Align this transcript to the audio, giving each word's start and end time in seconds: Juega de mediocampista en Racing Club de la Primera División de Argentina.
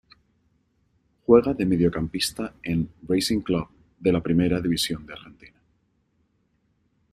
Juega 1.27 1.53
de 1.53 1.63
mediocampista 1.63 2.55
en 2.63 2.89
Racing 3.07 3.41
Club 3.41 3.67
de 3.99 4.11
la 4.11 4.19
Primera 4.23 4.59
División 4.59 5.05
de 5.05 5.13
Argentina. 5.13 5.61